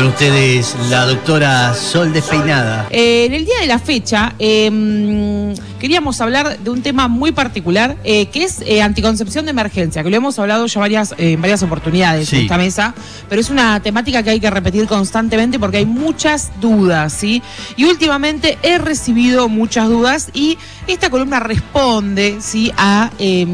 [0.00, 2.88] Con ustedes, la doctora Sol Despeinada.
[2.90, 7.96] Eh, en el día de la fecha, eh, queríamos hablar de un tema muy particular,
[8.04, 11.40] eh, que es eh, anticoncepción de emergencia, que lo hemos hablado ya varias, eh, en
[11.40, 12.36] varias oportunidades Sí.
[12.36, 12.94] en esta mesa,
[13.28, 17.42] pero es una temática que hay que repetir constantemente porque hay muchas dudas, ¿sí?
[17.76, 22.70] Y últimamente he recibido muchas dudas y esta columna responde, ¿sí?
[22.76, 23.46] A, eh,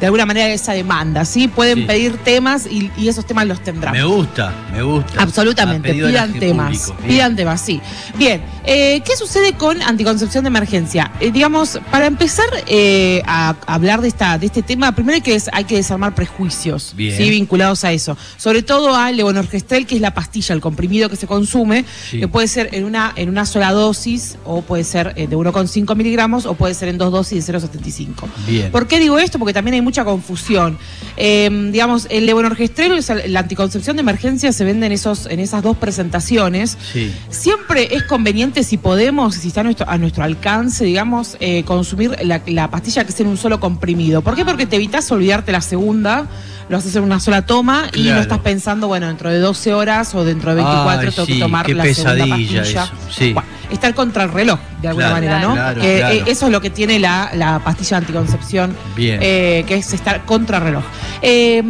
[0.00, 1.48] de alguna manera, esa demanda, ¿sí?
[1.48, 1.84] Pueden Sí.
[1.84, 3.92] pedir temas y, y esos temas los tendrán.
[3.92, 5.22] Me gusta, me gusta.
[5.22, 7.06] Absolutamente, pidan temas, público.
[7.08, 7.80] Pidan temas, sí.
[8.16, 11.12] Bien, eh, ¿qué sucede con anticoncepción de emergencia?
[11.26, 15.32] Eh, digamos, para empezar eh, a hablar de esta de este tema, primero hay que,
[15.32, 17.16] des- hay que desarmar prejuicios, Bien.
[17.16, 18.16] sí, vinculados a eso.
[18.36, 22.20] Sobre todo al levonorgestrel, que es la pastilla, el comprimido que se consume, Sí.
[22.20, 25.96] que puede ser en una en una sola dosis o puede ser eh, de 1,5
[25.96, 28.28] miligramos o puede ser en dos dosis de 0,75.
[28.46, 28.70] Bien.
[28.70, 29.38] ¿Por qué digo esto?
[29.38, 30.78] Porque también hay mucha confusión.
[31.16, 35.40] Eh, digamos, el levonorgestrel, o sea, la anticoncepción de emergencia se vende en, esos, en
[35.40, 36.76] esas dos presentaciones.
[36.92, 37.12] Sí.
[37.30, 42.16] Siempre es conveniente, si podemos, si está a nuestro, a nuestro alcance, digamos, eh, consumir
[42.24, 44.22] la, la pastilla que sea en un solo comprimido.
[44.22, 44.44] ¿Por qué?
[44.44, 46.26] Porque te evitas olvidarte la segunda,
[46.68, 50.14] lo haces en una sola toma y no estás pensando, bueno, dentro de 12 horas
[50.14, 52.62] o dentro de 24 Ay, tengo sí, que tomar qué la segunda pastilla.
[52.62, 53.32] eso, sí.
[53.32, 55.52] Bueno, estar contra el reloj, de alguna Claro, manera, ¿no?
[55.54, 59.18] claro, eh, eso es lo que tiene la, la pastilla de anticoncepción Bien.
[59.22, 60.84] eh, que es estar contra reloj.
[61.22, 61.62] Eh,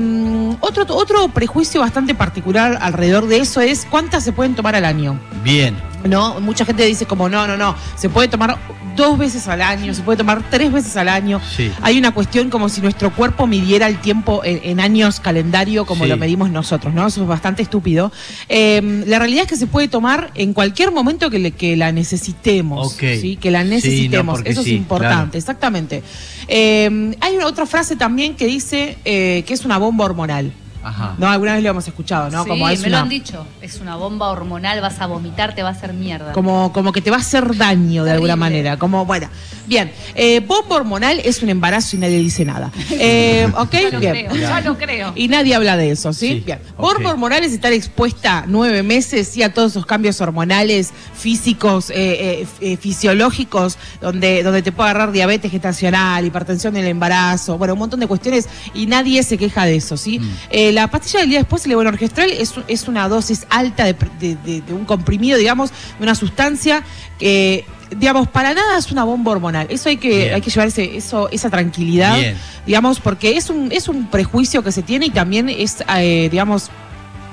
[0.61, 5.19] otro, otro prejuicio bastante particular alrededor de eso es cuántas se pueden tomar al año.
[5.45, 5.75] Bien.
[6.09, 6.41] ¿No?
[6.41, 8.59] Mucha gente dice como no, no, no, se puede tomar
[8.97, 11.41] dos veces al año, se puede tomar tres veces al año.
[11.55, 11.71] Sí.
[11.83, 16.05] Hay una cuestión como si nuestro cuerpo midiera el tiempo en, en años calendario como
[16.05, 16.11] Sí.
[16.11, 17.07] lo medimos nosotros, ¿no?
[17.07, 18.11] Eso es bastante estúpido.
[18.49, 21.93] Eh, la realidad es que se puede tomar en cualquier momento que, le- que la
[21.93, 22.95] necesitemos.
[22.95, 23.37] ¿sí?
[23.41, 24.41] Que la Sí, no, necesitemos.
[24.45, 25.39] Eso es importante, claro.
[25.39, 26.03] exactamente.
[26.49, 30.53] Eh, hay una otra frase también que dice eh, que es una bomba hormonal.
[30.87, 31.15] Ajá.
[31.19, 31.29] ¿No?
[31.29, 32.45] Alguna vez lo hemos escuchado, ¿no?
[32.45, 33.47] Sí, como es me lo han dicho.
[33.61, 36.33] Es una bomba hormonal, vas a vomitar, te va a hacer mierda.
[36.33, 38.77] Como, como que te va a hacer daño de alguna manera.
[38.77, 39.29] Como, bueno,
[39.67, 39.91] bien.
[40.15, 42.71] Eh, bomba hormonal es un embarazo y nadie dice nada.
[42.99, 43.73] Eh, ¿Ok?
[43.73, 44.13] Ya lo bien.
[44.13, 45.13] creo, ya lo creo.
[45.15, 46.29] Y nadie habla de eso, ¿sí?
[46.29, 46.59] Sí, Bien.
[46.79, 51.95] Bomba hormonal es estar expuesta nueve meses sí, a todos esos cambios hormonales, físicos, eh,
[52.41, 57.75] eh, eh, fisiológicos, donde, donde te puede agarrar diabetes gestacional, hipertensión en el embarazo, bueno,
[57.75, 60.19] un montón de cuestiones y nadie se queja de eso, ¿sí?
[60.19, 60.31] Mm.
[60.51, 64.37] Eh, la pastilla del día después, el levonorgestrel, es, es una dosis alta de, de-
[64.45, 66.83] de- de un comprimido, digamos, de una sustancia
[67.19, 67.65] que,
[67.97, 69.67] digamos, para nada es una bomba hormonal.
[69.71, 70.35] Eso hay que, Bien.
[70.35, 72.37] hay que llevar ese- eso, esa tranquilidad Bien.
[72.67, 76.71] digamos, porque es un, es un prejuicio que se tiene y también es, eh, digamos,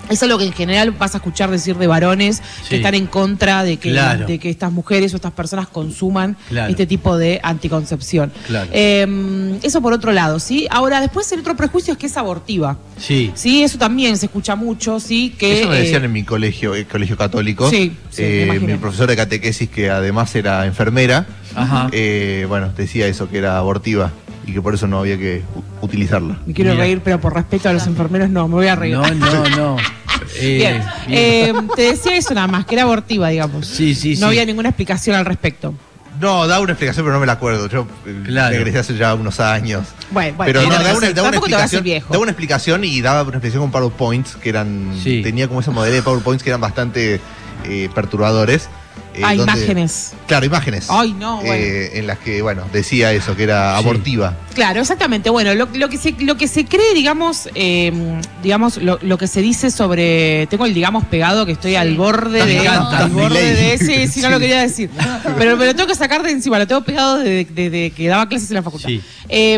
[0.10, 2.70] es algo que en general vas a escuchar decir de varones Sí.
[2.70, 4.26] que están en contra de que, Claro.
[4.28, 6.70] de que estas mujeres o estas personas consuman Claro.
[6.72, 8.32] este tipo de anticoncepción.
[8.48, 8.70] Claro.
[8.74, 10.68] Eh, eso por otro lado, ¿sí?
[10.70, 12.78] Ahora, después el otro prejuicio es que es abortiva.
[12.98, 13.32] Sí.
[13.36, 15.34] Sí, eso también se escucha mucho, ¿sí?
[15.38, 17.70] Que, Eso me decían eh, en mi colegio, el colegio católico.
[17.70, 21.26] Sí, Eh, mi profesora de catequesis, que además era enfermera,
[21.56, 21.90] Ajá.
[21.92, 24.12] eh, bueno, decía eso, que era abortiva
[24.46, 25.42] y que por eso no había que
[25.82, 26.38] utilizarla.
[26.46, 26.84] me quiero Mira.
[26.84, 28.96] reír, pero por respeto a los enfermeros no, me voy a reír.
[28.98, 29.78] No, no, no.
[30.40, 31.20] Eh, Bien, bien.
[31.20, 33.68] eh, te decía eso nada más, que era abortiva, digamos.
[33.68, 34.24] Sí, sí, no sí.
[34.26, 35.74] había ninguna explicación al respecto.
[36.22, 37.68] No, da una explicación, pero no me la acuerdo.
[37.68, 38.52] Yo eh, Claro.
[38.52, 39.88] la egresé hace ya unos años.
[40.12, 41.84] Bueno, bueno, pero no no, te da vas una, a- da una explicación.
[41.84, 42.14] viejo.
[42.14, 44.94] Da una explicación y daba una explicación con PowerPoints que eran.
[45.04, 45.22] Sí.
[45.24, 47.20] Tenía como ese modelo de PowerPoints que eran bastante
[47.66, 48.70] eh, perturbadores.
[49.14, 50.14] Eh, Ah, donde- imágenes.
[50.28, 50.88] Claro, imágenes.
[50.90, 51.54] Ay, no, bueno.
[51.54, 53.84] Eh, en las que, bueno, decía eso, que era Sí.
[53.84, 54.38] abortiva.
[54.54, 55.30] Claro, exactamente.
[55.30, 57.92] Bueno, lo, lo que se, lo que se cree, digamos, eh,
[58.44, 60.48] digamos, lo, lo que se dice sobre.
[60.48, 61.76] Tengo el digamos pegado que estoy Sí.
[61.78, 62.68] al borde de.
[62.68, 63.78] al borde de.
[63.78, 64.90] Sí, sí, no lo quería decir.
[65.38, 68.28] Pero me lo tengo que sacar de encima, lo tengo pegado desde, desde que daba
[68.30, 68.90] clases en la facultad.
[68.90, 69.02] Sí.
[69.30, 69.58] Eh,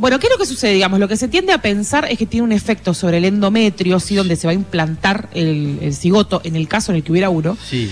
[0.00, 0.72] bueno, ¿qué es lo que sucede?
[0.74, 4.00] Digamos, lo que se tiende a pensar es que tiene un efecto sobre el endometrio,
[4.00, 7.12] sí, donde se va a implantar el, el cigoto, en el caso en el que
[7.12, 7.56] hubiera uno.
[7.68, 7.90] Sí.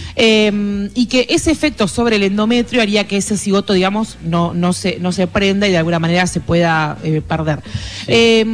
[0.87, 4.73] Eh, y que ese efecto sobre el endometrio haría que ese cigoto, digamos, no, no,
[4.73, 7.63] se, no se prenda y de alguna manera se pueda eh, perder.
[8.07, 8.45] Eh,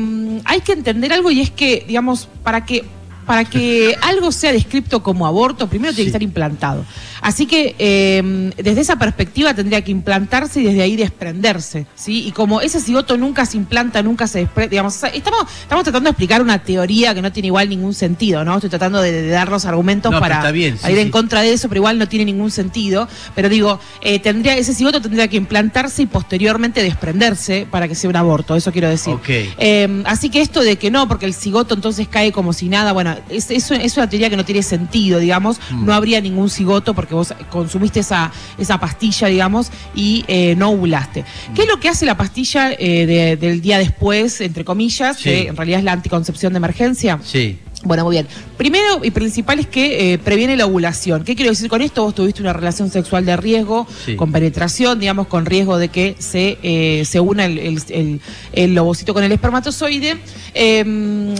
[0.45, 2.85] hay que entender algo y es que, digamos, para que
[3.27, 6.05] para que algo sea descrito como aborto, primero tiene Sí.
[6.05, 6.87] que estar implantado.
[7.21, 12.27] Así que eh, desde esa perspectiva tendría que implantarse y desde ahí desprenderse, ¿sí?
[12.27, 16.11] Y como ese cigoto nunca se implanta, nunca se desprende, digamos, estamos, estamos tratando de
[16.11, 18.55] explicar una teoría que no tiene igual ningún sentido, ¿no?
[18.55, 21.01] Estoy tratando de, de dar los argumentos No, para, bien, sí, ir sí.
[21.03, 23.09] en contra de eso, pero igual no tiene ningún sentido.
[23.35, 28.11] Pero digo, eh, tendría ese cigoto tendría que implantarse y posteriormente desprenderse para que sea
[28.11, 29.15] un aborto, eso quiero decir.
[29.15, 29.29] Ok.
[29.29, 32.93] Eh, así que esto de que no, porque el cigoto entonces cae como si nada,
[32.93, 35.87] bueno, es, eso es una teoría que no tiene sentido, digamos, Mm.
[35.87, 41.25] no habría ningún cigoto porque vos consumiste esa, esa pastilla, digamos, y eh, no ovulaste.
[41.55, 45.25] ¿Qué es lo que hace la pastilla eh, de- del día después, entre comillas, Sí.
[45.25, 47.19] que en realidad es la anticoncepción de emergencia?
[47.25, 47.59] Sí.
[47.85, 48.27] Bueno, muy bien.
[48.57, 51.23] Primero y principal es que eh, previene la ovulación.
[51.23, 52.03] ¿Qué quiero decir con esto?
[52.03, 54.17] Vos tuviste una relación sexual de riesgo, Sí.
[54.17, 58.21] con penetración, digamos, con riesgo de que se, eh, se una el, el, el-
[58.53, 60.17] el ovocito con el espermatozoide.
[60.55, 60.81] Eh,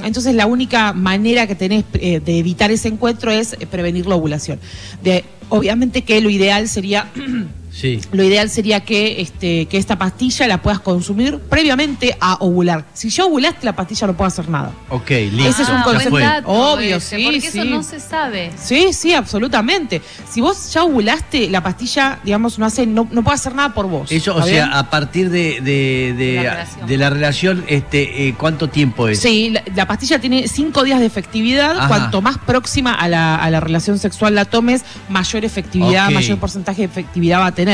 [0.05, 4.15] entonces, la única manera que tenés eh, de evitar ese encuentro es eh, prevenir la
[4.15, 4.61] ovulación.
[5.03, 7.09] De, obviamente que lo ideal sería
[7.81, 8.01] Sí.
[8.11, 12.85] lo ideal sería que, este, que esta pastilla la puedas consumir previamente a ovular.
[12.93, 14.73] Si ya ovulaste, la pastilla no puede hacer nada.
[14.89, 15.49] Ok, listo.
[15.49, 16.17] Ese es un concepto.
[16.47, 17.59] Obvio, ese, sí, Porque sí.
[17.61, 18.51] eso no se sabe.
[18.61, 20.03] Sí, sí, absolutamente.
[20.29, 23.87] Si vos ya ovulaste, la pastilla, digamos, no hace, no, no puede hacer nada por
[23.87, 24.11] vos.
[24.11, 26.87] Eso, o ¿está sea, a partir de, de, de- De la relación.
[26.89, 29.21] de la relación, este, eh, ¿cuánto tiempo es?
[29.21, 31.77] Sí, la, la pastilla tiene cinco días de efectividad.
[31.79, 31.87] Ajá.
[31.89, 36.15] Cuanto más próxima a la, a la relación sexual la tomes, mayor efectividad, Ok.
[36.15, 37.68] mayor porcentaje de efectividad va a tener.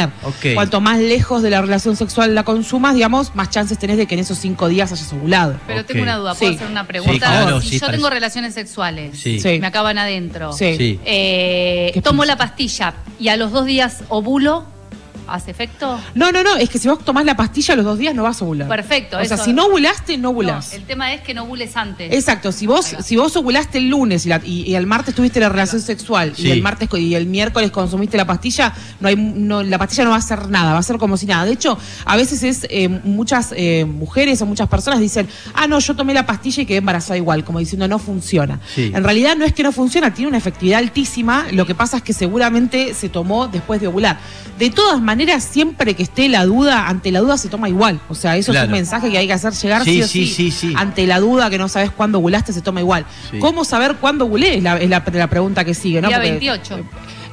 [0.54, 4.14] Cuanto más lejos de la relación sexual la consumas, digamos, más chances tenés de que
[4.14, 5.58] en esos cinco días hayas ovulado.
[5.66, 6.56] Pero tengo una duda, ¿puedo Sí.
[6.56, 7.26] hacer una Sí, pregunta?
[7.26, 9.40] claro, si sí, yo parece- tengo relaciones sexuales, Sí.
[9.40, 9.58] Sí.
[9.60, 10.76] me acaban adentro, Sí.
[10.76, 11.00] Sí.
[11.04, 14.66] eh, ¿Qué tomo la pastilla y a los dos días ovulo,
[15.26, 15.98] ¿hace efecto?
[16.14, 18.40] No, no, no, es que si vos tomás la pastilla los dos días no vas
[18.40, 18.68] a ovular.
[18.68, 20.72] Perfecto, O sea, si no ovulaste, no No, ovulás.
[20.74, 22.12] el tema es que no ovules antes.
[22.12, 25.40] Exacto, si vos, si vos ovulaste el lunes y, la- y- y el martes tuviste
[25.40, 26.48] la relación sexual Sí.
[26.48, 30.10] y el martes y el miércoles consumiste la pastilla, no hay, no, la pastilla no
[30.10, 31.44] va a hacer nada, va a ser como si nada.
[31.44, 35.78] De hecho, a veces es eh, muchas eh, mujeres o muchas personas dicen, ah, no,
[35.78, 38.60] yo tomé la pastilla y quedé embarazada igual, como diciendo no funciona.
[38.74, 38.90] Sí.
[38.94, 42.02] En realidad no es que no funciona, tiene una efectividad altísima, lo que pasa es
[42.02, 44.18] que seguramente se tomó después de ovular.
[44.58, 48.00] De todas maneras, siempre que esté la duda, ante la duda se toma igual.
[48.08, 48.66] O sea, eso Claro.
[48.66, 50.34] es un mensaje que hay que hacer llegar Sí, sí o sí, sí.
[50.50, 50.74] sí, sí.
[50.76, 53.04] Ante la duda que no sabes cuándo ovulaste, se toma igual.
[53.30, 53.38] Sí.
[53.38, 54.56] ¿Cómo saber cuándo ovulé?
[54.56, 56.08] Es la, es la- la pregunta que sigue, ¿no?
[56.08, 56.80] Día Porque- 28.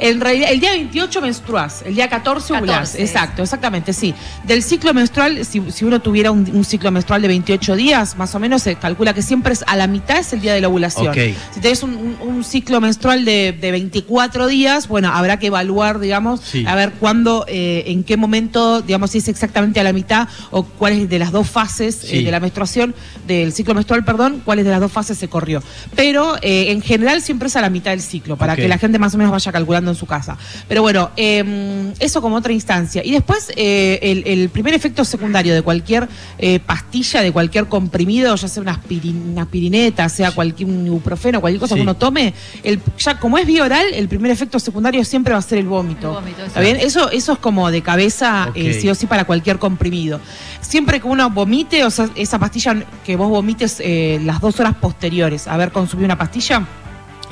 [0.02, 2.90] En realidad, el día 28 menstruás, el día 14 ovulás.
[2.92, 3.02] 14.
[3.04, 4.14] Exacto, exactamente, sí.
[4.46, 8.34] Del ciclo menstrual, si, si uno tuviera un, un ciclo menstrual de 28 días, más
[8.36, 10.68] o menos se calcula que siempre es a la mitad es el día de la
[10.70, 11.08] ovulación.
[11.10, 11.18] Ok.
[11.54, 16.00] Si tenés un, un- un ciclo menstrual de, de 24 días, bueno, habrá que evaluar,
[16.00, 16.66] digamos, Sí.
[16.68, 20.64] a ver cuándo, eh, en qué momento, digamos, si es exactamente a la mitad o
[20.64, 22.96] cuáles de las dos fases eh, de la menstruación,
[23.28, 25.62] del ciclo menstrual, perdón, cuáles de las dos fases se corrió.
[25.96, 28.98] Pero eh, en general siempre es a la mitad del ciclo, para que la gente
[28.98, 30.38] más o menos vaya calculando en su casa.
[30.68, 33.02] Pero bueno, eh, eso como otra instancia.
[33.06, 36.08] Y después, eh, el, el primer efecto secundario de cualquier
[36.38, 41.40] eh, pastilla, de cualquier comprimido, ya sea una, aspirin- una aspirineta, sea cualquier un ibuprofeno,
[41.42, 41.80] cualquier cosa Sí.
[41.80, 42.34] que uno tome,
[42.64, 45.68] el, ya como es vía oral, el primer efecto secundario siempre va a ser el
[45.68, 46.10] vómito.
[46.10, 46.72] El vómito, ¿Está eso.
[46.72, 46.86] bien?
[46.86, 50.20] Eso, eso es como de cabeza, eh, sí o sí, para cualquier comprimido.
[50.62, 54.76] Siempre que uno vomite, o sea, esa pastilla que vos vomites eh, las dos horas
[54.76, 56.66] posteriores a haber consumido una pastilla,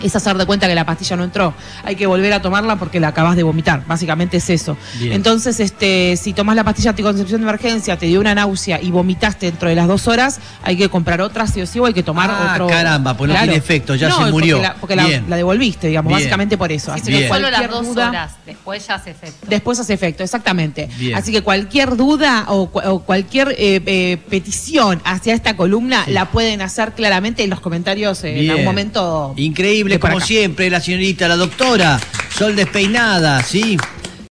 [0.04, 1.54] es hacer de cuenta que la pastilla no entró.
[1.84, 3.84] Hay que volver a tomarla porque la acabas de vomitar.
[3.88, 4.78] Básicamente es eso.
[5.00, 5.14] Bien.
[5.14, 9.48] Entonces, este, si tomás la pastilla anticoncepción de emergencia, te dio una náusea y vomitaste
[9.48, 12.04] dentro de las dos horas, hay que comprar otra sí o sí o hay que
[12.04, 12.68] tomar Ah, otro.
[12.68, 14.62] caramba, pues no tiene efecto, ya se porque murió.
[14.62, 15.06] la- Porque la,
[15.38, 16.20] devolviste, digamos, Bien.
[16.20, 16.94] básicamente por eso.
[16.96, 19.48] Sí, Así que solo las dos duda- horas, después ya hace efecto.
[19.50, 20.90] Después hace efecto, exactamente.
[20.98, 21.16] Bien.
[21.16, 26.12] Así que cualquier duda o, cu- o cualquier eh, eh, petición hacia esta columna Sí.
[26.12, 29.34] la pueden hacer claramente en los comentarios eh, en algún momento.
[29.38, 32.00] Increíble, como siempre, la señorita, la doctora,
[32.38, 33.78] Sol despeinada, ¿sí?